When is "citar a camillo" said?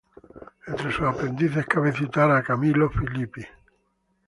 1.99-2.87